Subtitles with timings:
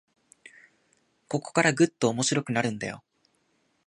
[1.27, 3.03] ここからぐっと面白くなるんだよ